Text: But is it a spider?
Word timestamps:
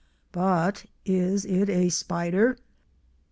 But 0.31 0.87
is 1.05 1.45
it 1.45 1.69
a 1.69 1.89
spider? 1.89 2.57